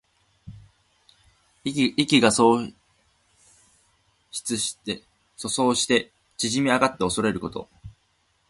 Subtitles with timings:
[1.63, 2.71] 意気が阻
[5.35, 7.69] 喪して縮み上がっておそれること。